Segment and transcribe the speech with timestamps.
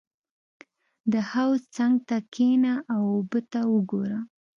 [1.11, 4.19] •د حوض څنګ ته کښېنه او اوبه ته وګوره.